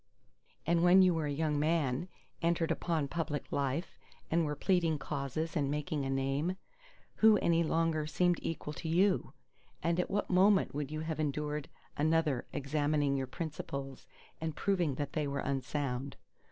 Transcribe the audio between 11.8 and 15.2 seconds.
another examining your principles and proving that